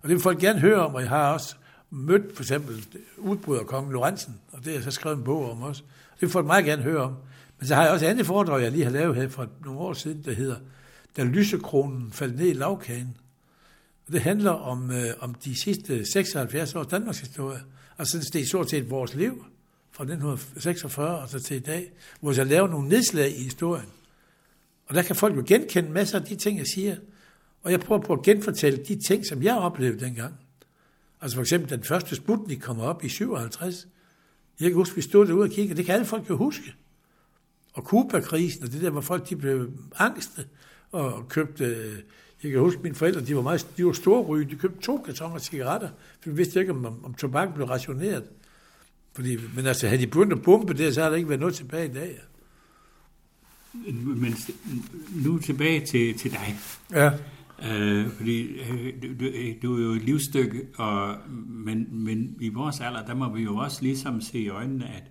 [0.01, 1.55] Og det vil folk gerne høre om, og jeg har også
[1.89, 2.85] mødt for eksempel
[3.17, 5.81] udbryder kongen Lorentzen, og det har jeg så skrevet en bog om også.
[6.13, 7.15] Det vil folk meget gerne høre om.
[7.59, 9.93] Men så har jeg også andet foredrag, jeg lige har lavet her for nogle år
[9.93, 10.55] siden, der hedder,
[11.17, 13.17] Da lysekronen faldt ned i lavkagen.
[14.07, 17.59] Og det handler om, øh, om de sidste 76 års Danmarks historie.
[17.97, 19.45] Altså det er stort set vores liv
[19.99, 23.89] fra 1946 og så til i dag, hvor jeg laver nogle nedslag i historien.
[24.87, 26.95] Og der kan folk jo genkende masser af de ting, jeg siger.
[27.63, 30.33] Og jeg prøver på at genfortælle de ting, som jeg oplevede dengang.
[31.21, 33.87] Altså for eksempel, den første Sputnik kommer op i 57.
[34.59, 35.77] Jeg kan huske, vi stod derude og kiggede.
[35.77, 36.75] Det kan alle folk jo huske.
[37.73, 40.45] Og Kuba-krisen og det der, hvor folk de blev angste
[40.91, 41.65] og købte...
[41.65, 41.99] Øh,
[42.43, 44.49] jeg kan huske, mine forældre, de var, meget, de var store ryge.
[44.49, 48.23] De købte to kartonger cigaretter, for vi vidste ikke, om, om tobak blev rationeret.
[49.19, 51.55] Fordi, men altså, havde de begyndt at bombe det, så har der ikke været noget
[51.55, 52.19] tilbage i dag.
[53.73, 54.35] Men
[55.15, 56.57] nu tilbage til, til dig.
[56.91, 57.11] Ja.
[57.69, 59.29] Øh, fordi øh, du,
[59.61, 63.55] du er jo et livsstykke, og, men, men i vores alder, der må vi jo
[63.55, 65.03] også ligesom se i øjnene, at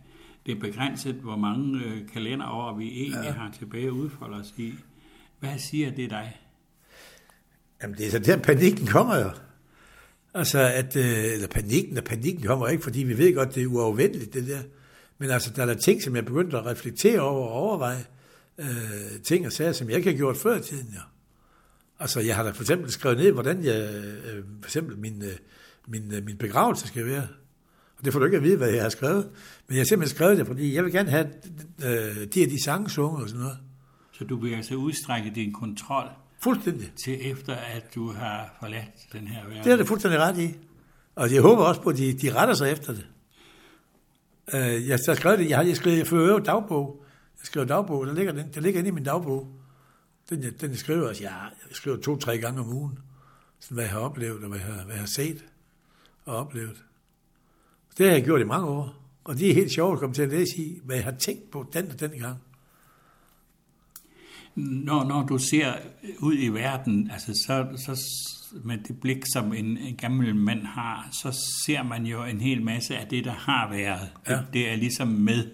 [0.46, 3.32] det er begrænset, hvor mange øh, kalenderår vi egentlig ja.
[3.32, 4.74] har tilbage at udfolde os i.
[5.40, 6.36] Hvad siger det dig?
[7.82, 9.30] Jamen, det er så der, panikken kommer jo.
[10.34, 13.66] Altså, at, øh, eller panikken, og panikken kommer ikke, fordi vi ved godt, det er
[13.66, 14.60] uafvendeligt, det der.
[15.18, 18.04] Men altså, der er der ting, som jeg begyndte at reflektere over og overveje.
[18.58, 21.00] Øh, ting og sager, som jeg ikke har gjort før i tiden, ja.
[22.00, 25.36] Altså, jeg har da for eksempel skrevet ned, hvordan jeg, øh, for eksempel min, øh,
[25.86, 27.28] min, øh, min begravelse skal være.
[27.98, 29.30] Og det får du ikke at vide, hvad jeg har skrevet.
[29.66, 31.26] Men jeg har simpelthen skrevet det, fordi jeg vil gerne have
[31.84, 33.58] øh, de her de sange sunget og sådan noget.
[34.12, 36.08] Så du vil altså udstrække din kontrol
[36.40, 36.92] Fuldstændig.
[37.04, 39.64] til efter, at du har forladt den her verden?
[39.64, 40.54] Det er det fuldstændig ret i.
[41.14, 43.06] Og jeg håber også på, at de, de retter sig efter det.
[44.54, 47.04] Øh, jeg har skrevet det, jeg har lige skrevet, jeg fører dagbog.
[47.40, 49.48] Jeg skriver dagbog, der ligger, den, der ligger inde i min dagbog.
[50.30, 52.98] Den, den jeg skriver også, ja, jeg skriver to-tre gange om ugen.
[53.60, 55.44] Sådan, hvad jeg har oplevet, og hvad jeg har, hvad jeg har set
[56.24, 56.84] og oplevet.
[57.98, 58.94] Det har jeg gjort i mange år.
[59.24, 61.50] Og det er helt sjovt at komme til at læse i, hvad jeg har tænkt
[61.50, 62.38] på den og den gang.
[64.58, 65.72] Når, når du ser
[66.18, 68.04] ud i verden, altså så, så
[68.64, 71.32] med det blik, som en, en gammel mand har, så
[71.64, 74.08] ser man jo en hel masse af det, der har været.
[74.28, 74.36] Ja.
[74.36, 75.50] Det, det er ligesom med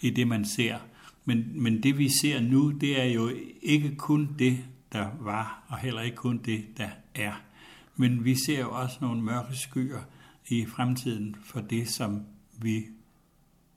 [0.00, 0.76] i det, man ser.
[1.24, 3.30] Men, men det vi ser nu, det er jo
[3.62, 4.58] ikke kun det,
[4.92, 7.32] der var, og heller ikke kun det, der er.
[7.96, 10.00] Men vi ser jo også nogle mørke skyer
[10.48, 12.22] i fremtiden for det, som
[12.58, 12.84] vi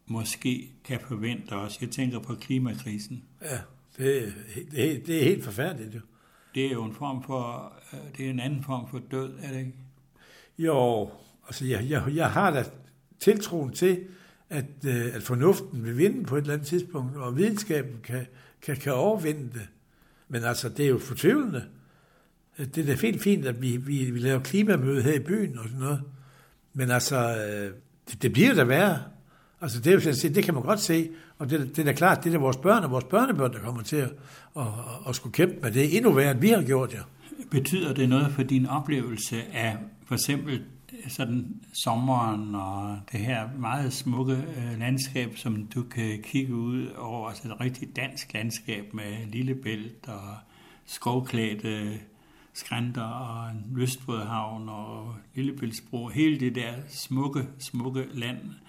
[0.05, 1.81] måske kan forvente os.
[1.81, 3.23] Jeg tænker på klimakrisen.
[3.41, 3.57] Ja,
[3.99, 4.33] det,
[4.71, 5.99] det, det er helt forfærdeligt jo.
[6.55, 9.51] Det er jo en form for, øh, det er en anden form for død, er
[9.51, 9.73] det ikke?
[10.57, 11.09] Jo,
[11.47, 12.63] altså jeg, jeg, jeg har da
[13.19, 13.99] tiltroen til,
[14.49, 18.25] at, øh, at fornuften vil vinde på et eller andet tidspunkt, og videnskaben kan,
[18.61, 19.67] kan, kan overvinde det.
[20.27, 21.65] Men altså, det er jo fortvivlende.
[22.57, 25.63] Det er da fint fint, at vi, vi, vi laver klimamøde her i byen og
[25.63, 26.01] sådan noget.
[26.73, 27.73] Men altså, øh,
[28.09, 29.03] det, det bliver da værre.
[29.61, 31.83] Altså, det, er jo sådan set, det kan man godt se, og det, det er
[31.83, 34.11] da klart, det er vores børn og vores børnebørn, der kommer til at,
[34.57, 34.63] at,
[35.07, 36.99] at, skulle kæmpe med det endnu værre, end vi har gjort, ja.
[37.51, 43.49] Betyder det noget for din oplevelse af for eksempel øh, sådan sommeren og det her
[43.59, 48.93] meget smukke øh, landskab, som du kan kigge ud over, altså et rigtig dansk landskab
[48.93, 50.35] med Lillebælt og
[50.85, 51.99] skovklædte
[52.53, 58.68] skrænter og en lystbådhavn og Lillebæltsbro, hele det der smukke, smukke land, øh,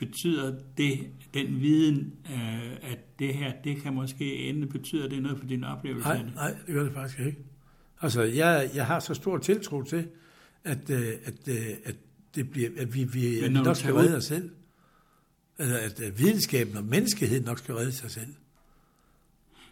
[0.00, 5.38] betyder det, den viden, øh, at det her, det kan måske ende, betyder det noget
[5.38, 6.08] for din oplevelse?
[6.08, 7.38] Nej, nej, det gør det faktisk ikke.
[8.00, 10.08] Altså, jeg, jeg har så stor tiltro til,
[10.64, 11.96] at, øh, at, øh, at,
[12.34, 14.50] det bliver, at vi, vi at vi nok skal redde os selv.
[15.58, 18.34] Altså, at øh, videnskaben og menneskeheden nok skal redde sig selv.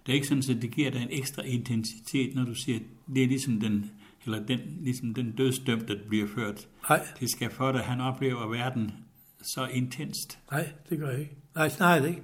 [0.07, 2.79] Det er ikke sådan, at det giver dig en ekstra intensitet, når du siger,
[3.14, 3.91] det er ligesom den,
[4.25, 6.69] eller den, ligesom den dødsdømte, der bliver ført.
[6.88, 8.93] Nej, Det skal for dig, han oplever verden
[9.42, 10.38] så intenst.
[10.51, 11.37] nej, det gør jeg ikke.
[11.55, 12.22] Nej, det ikke.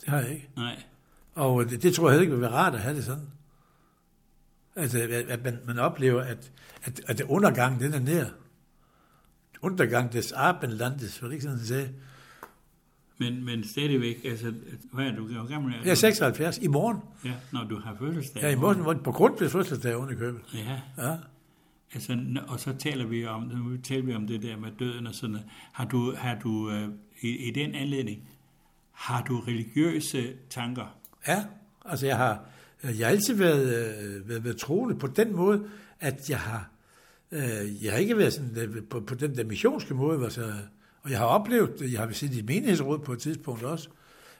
[0.00, 0.48] Det har jeg ikke.
[0.56, 0.82] Nej.
[1.34, 3.28] Og det, det tror jeg heller ikke vil være rart at have det sådan.
[4.76, 8.24] Altså, at, man, man oplever, at, at, at undergangen, den er nær.
[9.62, 11.94] Undergang des Abendlandes, var det ikke sådan, han sagde?
[13.18, 14.54] Men, men stadigvæk, altså,
[14.92, 15.84] hvad er du, hvor gammel er du?
[15.84, 16.98] Jeg er 76 i morgen.
[17.24, 18.42] Ja, når du har fødselsdag.
[18.42, 20.40] Ja, i morgen, på grund af fødselsdag under købet.
[20.54, 21.16] Ja, Ja
[21.94, 25.14] altså, og så taler vi om, nu taler vi om det der med døden og
[25.14, 25.46] sådan noget.
[25.72, 26.88] Har du, har du øh,
[27.20, 28.28] i, i den anledning,
[28.92, 30.96] har du religiøse tanker?
[31.28, 31.44] Ja,
[31.84, 32.44] altså jeg har,
[32.84, 35.68] øh, jeg har altid været, øh, været, været troende på den måde,
[36.00, 36.70] at jeg har,
[37.32, 40.52] øh, jeg har ikke været sådan, øh, på, på den der missionske måde, altså,
[41.02, 43.88] og jeg har oplevet, jeg har siddet i et menighedsråd på et tidspunkt også,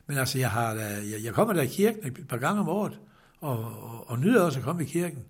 [0.07, 3.01] men altså jeg, har, jeg, jeg kommer der i kirken et par gange om året,
[3.41, 5.25] og, og, og nyder også at komme i kirken.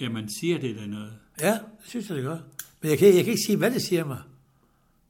[0.00, 1.12] Jamen, siger det dig noget?
[1.40, 2.38] Ja, det synes jeg, det gør.
[2.80, 4.18] Men jeg kan, jeg kan ikke sige, hvad det siger mig.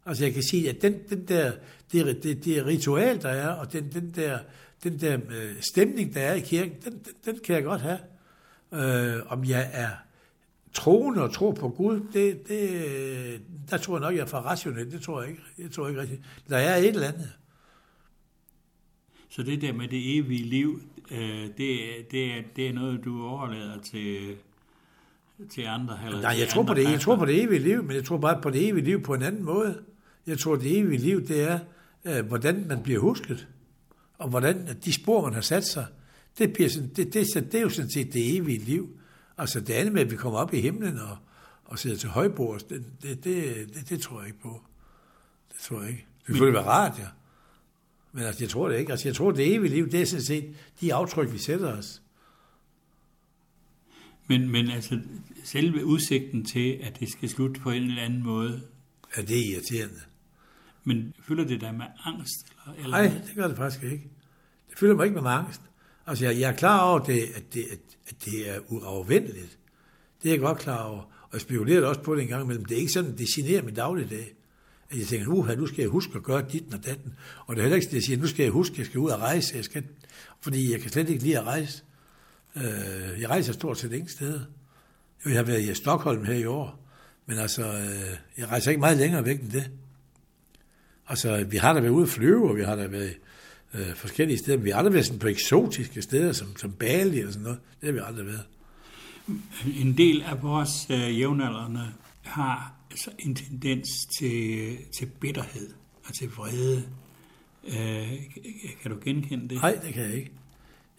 [0.06, 1.52] Altså, jeg kan sige, at den, den der,
[1.92, 4.38] det, det, det ritual, der er, og den, den der,
[4.84, 7.98] den der øh, stemning, der er i kirken, den, den, den kan jeg godt have.
[8.72, 9.88] Øh, om jeg er
[10.72, 14.90] troende og tror på Gud, det, det, der tror jeg nok, jeg er for rationel.
[14.90, 15.42] Det tror jeg ikke.
[15.58, 16.22] Jeg tror ikke rigtigt.
[16.48, 17.32] Der er et eller andet.
[19.28, 21.78] Så det der med det evige liv, øh, det,
[22.10, 24.36] det, er, det er noget, du overlader til,
[25.50, 25.98] til andre?
[26.06, 28.04] Eller Nej, til jeg tror, på det, jeg tror på det evige liv, men jeg
[28.04, 29.82] tror bare på det evige liv på en anden måde.
[30.26, 31.58] Jeg tror, det evige liv, det er,
[32.04, 33.48] øh, hvordan man bliver husket,
[34.18, 35.86] og hvordan de spor, man har sat sig,
[36.38, 38.98] det, bliver sådan, det, det, det, det er jo sådan set det evige liv.
[39.38, 41.16] Altså det andet med, at vi kommer op i himlen og,
[41.64, 44.62] og sidder til højbords, det, det, det, det, det tror jeg ikke på.
[45.48, 46.06] Det tror jeg ikke.
[46.20, 47.06] Det vil selvfølgelig være rart, ja.
[48.12, 48.92] Men altså, jeg tror det ikke.
[48.92, 52.02] Altså, jeg tror, det evige liv, det er sådan set de aftryk, vi sætter os.
[54.28, 55.00] Men, men altså,
[55.44, 58.62] selve udsigten til, at det skal slutte på en eller anden måde,
[59.16, 60.00] Ja, det er irriterende.
[60.84, 62.46] men fylder det dig med angst?
[62.66, 64.10] Eller, eller Nej, det gør det faktisk ikke.
[64.70, 65.60] Det fylder mig ikke med angst.
[66.06, 69.58] Altså, jeg, jeg er klar over, det, at, det, at, at det er uafvendeligt.
[70.22, 71.00] Det er jeg godt klar over.
[71.00, 72.64] Og jeg spekulerer også på det en gang imellem.
[72.64, 74.34] Det er ikke sådan, det generer min dagligdag.
[74.90, 77.14] At jeg tænker, uha, nu skal jeg huske at gøre dit og datten.
[77.46, 79.00] Og det er heller ikke, at jeg siger, nu skal jeg huske, at jeg skal
[79.00, 79.56] ud og rejse.
[79.56, 79.84] Jeg skal,
[80.40, 81.82] fordi jeg kan slet ikke lide at rejse.
[82.56, 84.40] Øh, jeg rejser stort set ingen steder.
[85.24, 86.88] Jo, jeg har været i Stockholm her i år.
[87.26, 89.70] Men altså, øh, jeg rejser ikke meget længere væk end det.
[91.08, 93.14] Altså, vi har da været ude at flyve, og vi har da været
[93.74, 97.20] øh, forskellige steder, men vi har aldrig været sådan på eksotiske steder, som, som Bali
[97.20, 97.58] og sådan noget.
[97.80, 98.44] Det har vi aldrig været.
[99.80, 105.70] En del af vores øh, jævnaldrende har altså en tendens til, til bitterhed
[106.04, 106.84] og til vrede.
[107.68, 108.12] Øh,
[108.82, 109.62] kan du genkende det?
[109.62, 110.30] Nej, det kan jeg ikke.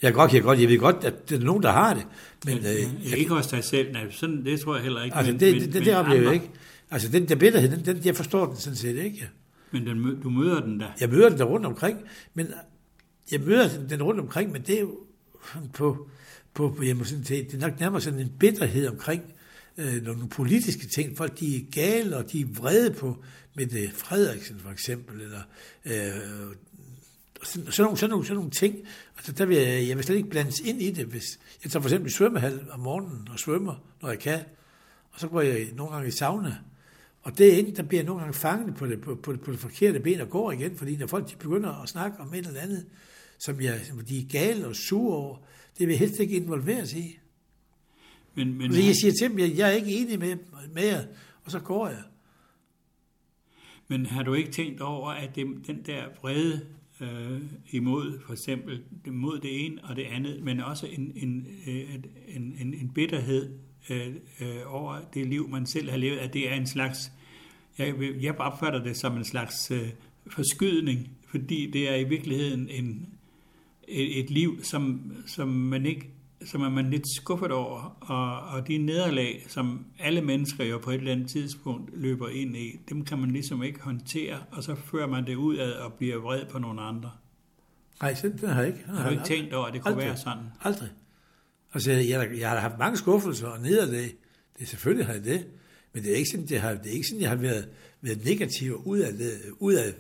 [0.02, 2.08] Jeg, godt, jeg, godt, jeg ved godt, at det er nogen, der har det,
[2.46, 2.70] men øh, Ja,
[3.10, 5.18] jeg, ikke også dig selv, nej, sådan, det tror jeg heller ikke.
[5.18, 6.50] altså, men- det, men- det, det, men det oplever jeg ikke.
[6.92, 9.30] Altså, den der bitterhed, den, den, jeg forstår den sådan set ikke.
[9.72, 10.88] Men den, du møder den der.
[11.00, 11.98] Jeg møder den der rundt omkring,
[12.34, 12.48] men
[13.32, 14.98] jeg møder den- den rundt omkring, men det er jo
[15.74, 16.10] på,
[16.54, 19.22] på, på jeg må sådan sige, det er nok nærmere sådan en bitterhed omkring
[19.78, 21.18] øh, nogle politiske ting.
[21.18, 23.24] Folk, de er gale, og de er vrede på
[23.56, 25.42] Mette Frederiksen for eksempel, eller
[25.86, 26.54] øh,
[27.44, 28.76] sådan, sådan, nogle, sådan, nogle, sådan nogle ting.
[29.18, 31.06] Altså, der vil jeg, jeg vil slet ikke blandes ind i det.
[31.06, 34.40] Hvis jeg tager for eksempel i svømmehal om morgenen og svømmer, når jeg kan,
[35.12, 36.58] og så går jeg nogle gange i sauna,
[37.22, 40.00] og derinde, der bliver jeg nogle gange fanget på det, på, på, på det forkerte
[40.00, 42.86] ben og går igen, fordi når folk de begynder at snakke om et eller andet,
[43.38, 45.38] som, jeg, som de er gale og sure over,
[45.78, 47.20] det vil jeg helst ikke involveres i.
[48.36, 50.38] Men, men, Så jeg siger til dem, jeg, jeg er ikke enig med,
[50.74, 51.04] med jer,
[51.44, 52.04] og så går jeg.
[53.88, 56.66] men har du ikke tænkt over, at det, den der vrede
[57.02, 61.96] øh, imod for eksempel mod det ene og det andet, men også en, en, øh,
[62.28, 63.54] en, en, en bitterhed
[63.90, 67.12] øh, øh, over det liv, man selv har levet, at det er en slags,
[67.78, 69.90] jeg, jeg opfatter det som en slags øh,
[70.28, 73.10] forskydning, fordi det er i virkeligheden en,
[73.88, 76.10] et, et liv, som, som man ikke
[76.46, 80.92] som er man lidt skuffet over, og, og de nederlag, som alle mennesker jo på
[80.92, 84.76] et eller andet tidspunkt løber ind i, dem kan man ligesom ikke håndtere, og så
[84.76, 87.12] fører man det ud af og bliver vred på nogle andre.
[88.02, 88.80] Nej, den har jeg ikke.
[88.88, 90.08] Den Har du ikke aldrig- tænkt over, at det kunne aldrig.
[90.08, 90.44] være sådan?
[90.62, 90.90] Aldrig.
[91.74, 94.04] Altså, jeg, jeg, har haft mange skuffelser og nederlag.
[94.58, 95.48] Det er selvfølgelig har jeg det.
[95.94, 97.70] Men det er ikke sådan, det har, det er ikke sådan jeg har været,
[98.02, 99.94] været negativ og udad, udad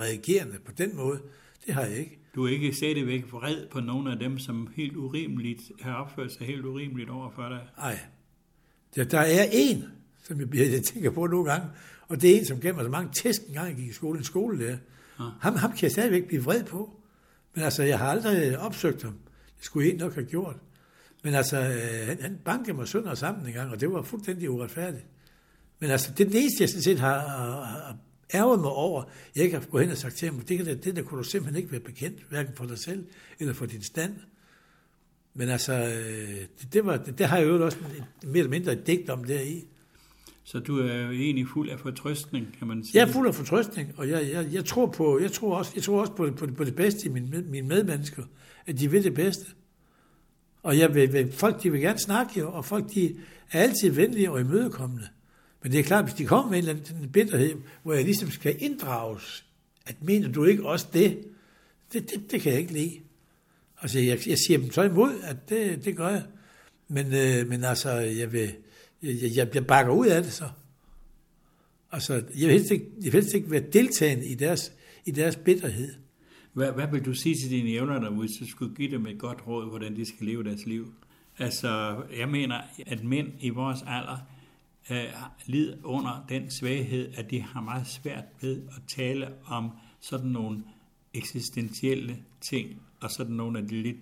[0.00, 1.20] reagerende på den måde.
[1.66, 2.18] Det har jeg ikke.
[2.36, 6.46] Du er ikke stadigvæk vred på nogle af dem, som helt urimeligt har opført sig
[6.46, 7.60] helt urimeligt over for dig?
[7.78, 7.98] Nej.
[8.94, 9.84] Der, der er en,
[10.22, 11.66] som jeg, jeg tænker på nogle gange,
[12.08, 13.92] og det er en, som gav mig så mange tæsk, en gang jeg gik i
[13.92, 14.78] skole, en skolelærer.
[15.18, 15.24] Ja.
[15.40, 17.00] Ham, ham kan jeg stadigvæk blive vred på.
[17.54, 19.14] Men altså, jeg har aldrig opsøgt ham.
[19.56, 20.56] Det skulle jeg nok have gjort.
[21.24, 24.50] Men altså, øh, han, han bankede mig sønder sammen en gang, og det var fuldstændig
[24.50, 25.06] uretfærdigt.
[25.78, 27.18] Men altså, det er det eneste, jeg sådan set har,
[27.66, 27.96] har
[28.34, 29.04] ærget mig over,
[29.36, 31.24] jeg ikke har gået hen og sagt til ham, det, det, det der kunne du
[31.24, 33.04] simpelthen ikke være bekendt, hverken for dig selv
[33.38, 34.14] eller for din stand.
[35.34, 37.78] Men altså, øh, det, det, var, det, det har jeg jo også
[38.22, 39.64] mere eller mindre et digt om deri.
[40.44, 42.98] Så du er jo egentlig fuld af fortrøstning, kan man sige?
[42.98, 45.82] Jeg er fuld af fortrøstning, og jeg, jeg, jeg, tror, på, jeg tror også, jeg
[45.82, 48.22] tror også på, på, på det bedste i mine, mine medmennesker,
[48.66, 49.46] at de vil det bedste.
[50.62, 53.16] Og jeg vil, vil, folk de vil gerne snakke, og folk de
[53.52, 55.08] er altid venlige og imødekommende.
[55.62, 58.30] Men det er klart, hvis de kommer med en eller anden bitterhed, hvor jeg ligesom
[58.30, 59.44] skal inddrages,
[59.86, 61.24] at mener du ikke også det?
[61.92, 63.00] Det, det, det kan jeg ikke lide.
[63.82, 66.22] Altså, jeg, jeg siger dem så imod, at det, det gør jeg.
[66.88, 68.54] Men, øh, men altså, jeg vil,
[69.02, 70.48] jeg, jeg, jeg bakker ud af det så.
[71.92, 74.72] Altså, jeg vil helst ikke, jeg vil helst ikke være deltagende i deres,
[75.06, 75.94] i deres bitterhed.
[76.52, 79.46] Hvad, hvad vil du sige til dine jævnere hvis du skulle give dem et godt
[79.46, 80.94] råd, hvordan de skal leve deres liv?
[81.38, 84.16] Altså, jeg mener, at mænd i vores alder
[84.90, 85.04] øh,
[85.46, 89.70] lider under den svaghed, at de har meget svært ved at tale om
[90.00, 90.64] sådan nogle
[91.14, 93.96] eksistentielle ting, og sådan nogle af de lidt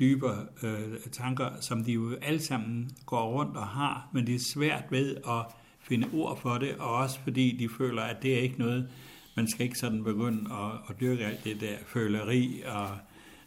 [0.00, 4.52] dybere øh, tanker, som de jo alle sammen går rundt og har, men det er
[4.54, 5.46] svært ved at
[5.80, 8.90] finde ord for det, og også fordi de føler, at det er ikke noget,
[9.36, 12.88] man skal ikke sådan begynde at, at dyrke alt det der føleri og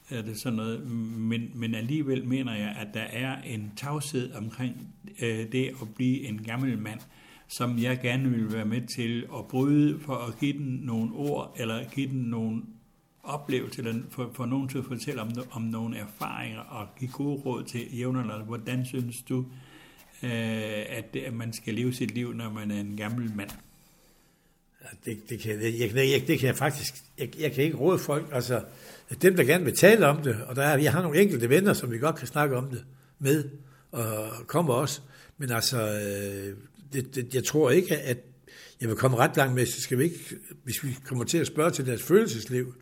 [0.10, 4.94] er det sådan noget, men, men alligevel mener jeg, at der er en tavshed omkring
[5.22, 7.00] øh, det at blive en gammel mand,
[7.48, 11.56] som jeg gerne vil være med til at bryde for at give den nogle ord,
[11.60, 12.62] eller give den nogle
[13.24, 17.42] oplevelser, eller for, for nogen til at fortælle om, om nogle erfaringer, og give gode
[17.46, 18.46] råd til jævnaldrende.
[18.46, 19.46] Hvordan synes du,
[20.24, 20.30] øh,
[20.90, 23.50] at, at man skal leve sit liv, når man er en gammel mand?
[25.06, 28.30] Det, det, kan, jeg, jeg, det kan jeg faktisk, jeg, jeg kan ikke råde folk,
[28.32, 28.64] altså
[29.22, 31.74] dem, der gerne vil tale om det, og der er, jeg har nogle enkelte venner,
[31.74, 32.86] som vi godt kan snakke om det
[33.20, 33.50] med,
[33.92, 35.02] og kommer også,
[35.38, 36.58] men altså, øh,
[36.94, 38.18] det, det, jeg tror ikke, at
[38.82, 41.48] jeg vil komme ret langt med, så skal vi ikke, hvis vi kommer til at
[41.48, 42.74] spørge til deres følelsesliv,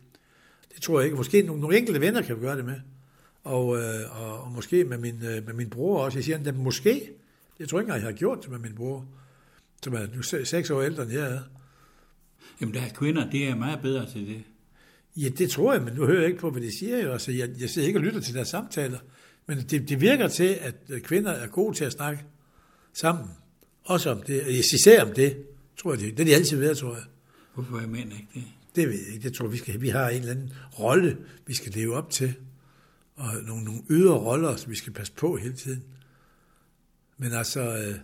[0.74, 1.16] det tror jeg ikke.
[1.16, 2.80] Måske nogle, nogle enkelte venner kan vi gøre det med,
[3.44, 6.18] og, øh, og, og måske med min, øh, med min bror også.
[6.18, 7.10] Jeg siger at måske,
[7.58, 9.06] jeg tror ikke engang, jeg har gjort det med min bror,
[9.84, 11.40] som er nu seks år ældre end jeg er.
[12.60, 14.42] Jamen, der er kvinder, det er meget bedre til det.
[15.16, 17.04] Ja, det tror jeg, men nu hører jeg ikke på, hvad de siger.
[17.04, 17.12] Jo.
[17.12, 18.98] Altså, jeg, jeg sidder ikke og lytter til deres samtaler.
[19.50, 22.24] Men det, det virker til, at øh, kvinder er gode til at snakke
[22.92, 23.30] sammen.
[23.84, 24.46] Også om det.
[24.74, 25.44] Især om det,
[25.76, 26.00] tror jeg.
[26.00, 27.04] Det, det er de altid ved, tror jeg.
[27.54, 28.44] Hvorfor er mænd ikke det?
[28.76, 29.22] Det ved jeg ikke.
[29.28, 29.80] Det tror vi skal.
[29.80, 32.34] Vi har en eller anden rolle, vi skal leve op til.
[33.16, 35.84] Og nogle, nogle ydre roller, som vi skal passe på hele tiden.
[37.18, 37.94] Men altså, øh,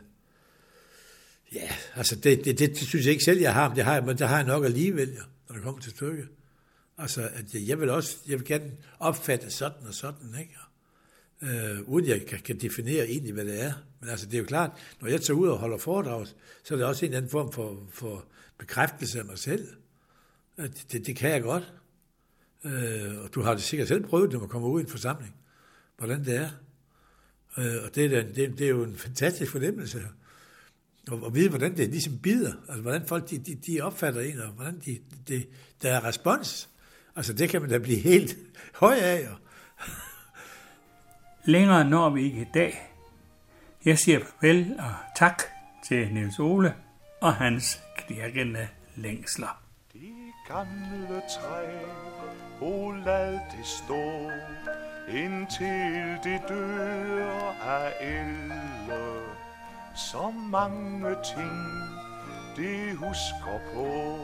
[1.54, 4.00] ja, altså det, det, det, det, synes jeg ikke selv, jeg har, men det har,
[4.00, 6.28] men det har jeg nok alligevel, ja, når det kommer til stykket.
[6.98, 10.56] Altså, at jeg, jeg vil også, jeg vil gerne opfatte sådan og sådan, ikke?
[11.42, 13.72] Øh, uden jeg kan, kan definere egentlig, hvad det er.
[14.00, 14.70] Men altså, det er jo klart,
[15.00, 16.26] når jeg tager ud og holder foredrag,
[16.64, 18.24] så er det også en eller anden form for, for
[18.58, 19.68] bekræftelse af mig selv.
[20.56, 21.72] Det, det, det kan jeg godt.
[22.64, 25.34] Øh, og du har det sikkert selv prøvet, når man kommer ud i en forsamling,
[25.96, 26.50] hvordan det er.
[27.58, 30.02] Øh, og det er, det, det er jo en fantastisk fornemmelse.
[31.10, 32.52] Og, og vide, hvordan det ligesom bider.
[32.68, 35.44] Altså, hvordan folk de, de, de opfatter en, og hvordan de, de,
[35.82, 36.68] der er respons.
[37.16, 38.36] Altså, det kan man da blive helt
[38.82, 39.28] høj af.
[41.46, 42.92] Længere når vi ikke i dag.
[43.84, 45.42] Jeg siger farvel og tak
[45.84, 46.74] til Niels Ole
[47.20, 49.62] og hans knirkende længsler.
[49.92, 50.12] De
[50.48, 51.66] gamle træ,
[52.60, 54.30] o lad det stå,
[55.08, 59.20] indtil det dør af elde.
[59.96, 61.52] Så mange ting,
[62.56, 64.18] det husker på,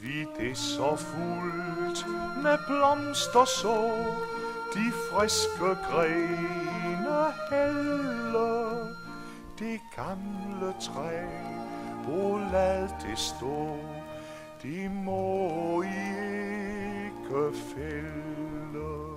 [0.00, 2.06] Vi det så fuldt
[2.42, 4.04] med blomster så,
[4.74, 8.96] de friske grene hælde.
[9.58, 11.22] Det gamle træ,
[12.04, 13.78] hvor lad det stå,
[14.62, 19.08] de må ikke fælde.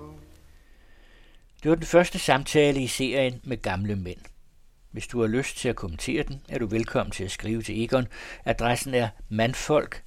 [1.62, 4.20] Det var den første samtale i serien med gamle mænd.
[4.90, 7.84] Hvis du har lyst til at kommentere den, er du velkommen til at skrive til
[7.84, 8.06] Egon.
[8.44, 10.02] Adressen er mandfolk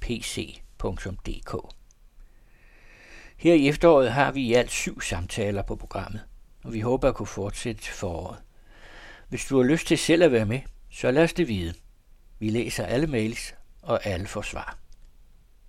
[0.00, 1.54] pc.dk.
[3.36, 6.20] Her i efteråret har vi i alt syv samtaler på programmet,
[6.64, 8.38] og vi håber at kunne fortsætte foråret.
[9.28, 10.60] Hvis du har lyst til selv at være med,
[10.90, 11.74] så lad os det vide.
[12.38, 14.78] Vi læser alle mails, og alle får svar.